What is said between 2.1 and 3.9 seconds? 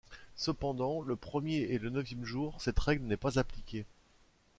jours, cette règle n'est pas appliquée.